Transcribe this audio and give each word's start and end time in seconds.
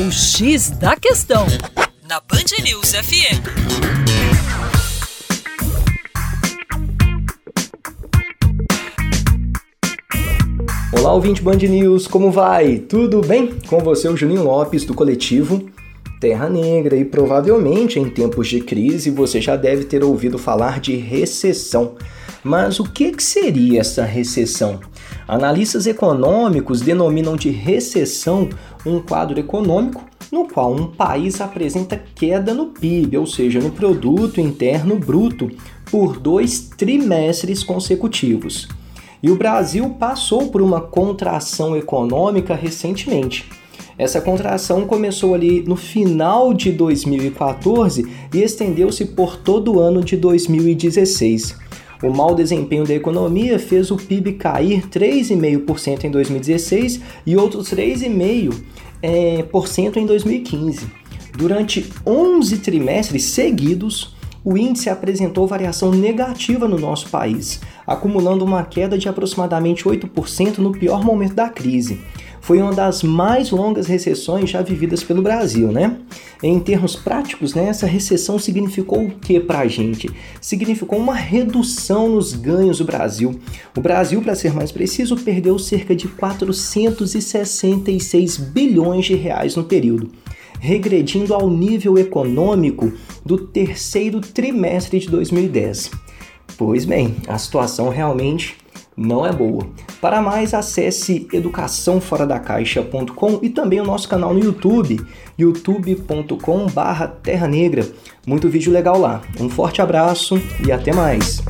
O 0.00 0.12
X 0.12 0.70
da 0.70 0.94
Questão, 0.94 1.44
na 2.08 2.20
Band 2.20 2.62
News 2.62 2.92
FM. 2.92 3.42
Olá, 10.92 11.12
ouvinte 11.12 11.42
Band 11.42 11.56
News, 11.56 12.06
como 12.06 12.30
vai? 12.30 12.78
Tudo 12.78 13.20
bem? 13.22 13.58
Com 13.66 13.80
você, 13.80 14.08
o 14.08 14.16
Juninho 14.16 14.44
Lopes, 14.44 14.84
do 14.84 14.94
coletivo 14.94 15.68
Terra 16.20 16.48
Negra, 16.48 16.94
e 16.94 17.04
provavelmente 17.04 17.98
em 17.98 18.08
tempos 18.08 18.46
de 18.46 18.60
crise 18.60 19.10
você 19.10 19.40
já 19.40 19.56
deve 19.56 19.82
ter 19.82 20.04
ouvido 20.04 20.38
falar 20.38 20.78
de 20.78 20.94
recessão. 20.94 21.96
Mas 22.44 22.78
o 22.78 22.84
que, 22.84 23.10
que 23.10 23.22
seria 23.22 23.80
essa 23.80 24.04
recessão? 24.04 24.78
Analistas 25.28 25.86
econômicos 25.86 26.80
denominam 26.80 27.36
de 27.36 27.50
recessão 27.50 28.48
um 28.86 28.98
quadro 28.98 29.38
econômico 29.38 30.02
no 30.32 30.48
qual 30.48 30.72
um 30.72 30.86
país 30.86 31.38
apresenta 31.42 32.02
queda 32.14 32.54
no 32.54 32.68
PIB, 32.68 33.18
ou 33.18 33.26
seja, 33.26 33.60
no 33.60 33.70
produto 33.70 34.40
interno 34.40 34.98
bruto, 34.98 35.50
por 35.90 36.18
dois 36.18 36.60
trimestres 36.60 37.62
consecutivos. 37.62 38.68
E 39.22 39.30
o 39.30 39.36
Brasil 39.36 39.90
passou 39.98 40.48
por 40.48 40.62
uma 40.62 40.80
contração 40.80 41.76
econômica 41.76 42.54
recentemente. 42.54 43.50
Essa 43.98 44.22
contração 44.22 44.86
começou 44.86 45.34
ali 45.34 45.62
no 45.62 45.76
final 45.76 46.54
de 46.54 46.70
2014 46.72 48.06
e 48.32 48.38
estendeu-se 48.38 49.04
por 49.04 49.36
todo 49.36 49.74
o 49.74 49.80
ano 49.80 50.02
de 50.02 50.16
2016. 50.16 51.56
O 52.02 52.10
mau 52.10 52.34
desempenho 52.34 52.84
da 52.84 52.94
economia 52.94 53.58
fez 53.58 53.90
o 53.90 53.96
PIB 53.96 54.34
cair 54.34 54.86
3,5% 54.88 56.04
em 56.04 56.10
2016 56.10 57.00
e 57.26 57.36
outros 57.36 57.70
3,5% 57.72 58.62
é, 59.02 60.00
em 60.00 60.06
2015. 60.06 60.86
Durante 61.36 61.92
11 62.06 62.58
trimestres 62.58 63.24
seguidos, 63.24 64.16
o 64.44 64.56
índice 64.56 64.88
apresentou 64.88 65.46
variação 65.46 65.90
negativa 65.90 66.68
no 66.68 66.78
nosso 66.78 67.08
país, 67.08 67.60
acumulando 67.84 68.44
uma 68.44 68.62
queda 68.62 68.96
de 68.96 69.08
aproximadamente 69.08 69.84
8% 69.84 70.58
no 70.58 70.70
pior 70.72 71.04
momento 71.04 71.34
da 71.34 71.48
crise 71.48 72.00
foi 72.40 72.62
uma 72.62 72.72
das 72.72 73.02
mais 73.02 73.50
longas 73.50 73.86
recessões 73.86 74.48
já 74.50 74.62
vividas 74.62 75.02
pelo 75.02 75.22
Brasil, 75.22 75.72
né? 75.72 75.96
Em 76.42 76.60
termos 76.60 76.94
práticos, 76.94 77.54
né, 77.54 77.68
essa 77.68 77.86
recessão 77.86 78.38
significou 78.38 79.06
o 79.06 79.10
que 79.10 79.40
para 79.40 79.58
a 79.60 79.66
gente? 79.66 80.10
Significou 80.40 80.98
uma 80.98 81.14
redução 81.14 82.08
nos 82.08 82.32
ganhos 82.32 82.78
do 82.78 82.84
Brasil. 82.84 83.40
O 83.76 83.80
Brasil, 83.80 84.22
para 84.22 84.36
ser 84.36 84.54
mais 84.54 84.70
preciso, 84.70 85.16
perdeu 85.16 85.58
cerca 85.58 85.96
de 85.96 86.06
466 86.06 88.36
bilhões 88.36 89.06
de 89.06 89.14
reais 89.14 89.56
no 89.56 89.64
período, 89.64 90.12
regredindo 90.60 91.34
ao 91.34 91.50
nível 91.50 91.98
econômico 91.98 92.92
do 93.26 93.36
terceiro 93.36 94.20
trimestre 94.20 95.00
de 95.00 95.10
2010. 95.10 95.90
Pois 96.56 96.84
bem, 96.84 97.16
a 97.26 97.36
situação 97.36 97.88
realmente 97.88 98.56
não 98.98 99.24
é 99.24 99.32
boa. 99.32 99.64
Para 100.00 100.20
mais, 100.20 100.52
acesse 100.52 101.28
educaçãoforadacaixa.com 101.32 103.38
e 103.40 103.48
também 103.48 103.80
o 103.80 103.84
nosso 103.84 104.08
canal 104.08 104.34
no 104.34 104.40
YouTube, 104.40 105.00
youtube.com/terra 105.38 107.46
negra. 107.46 107.86
Muito 108.26 108.48
vídeo 108.48 108.72
legal 108.72 108.98
lá. 108.98 109.22
Um 109.40 109.48
forte 109.48 109.80
abraço 109.80 110.42
e 110.66 110.72
até 110.72 110.92
mais. 110.92 111.40